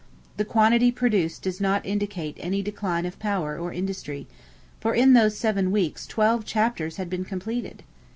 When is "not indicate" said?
1.61-2.35